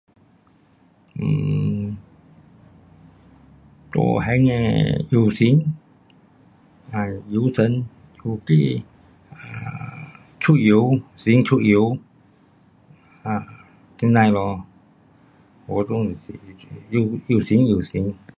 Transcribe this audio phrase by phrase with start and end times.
[1.19, 1.95] um
[3.93, 5.75] 大型的游行，
[7.29, 7.85] 游神，
[8.17, 8.81] 出街
[9.29, 9.39] ，um
[10.39, 11.97] 出游，神出游
[13.23, 13.43] ，um
[13.97, 14.65] 这样的咯。
[15.67, 16.67] 活动就是去
[17.27, 18.15] 游行，游行。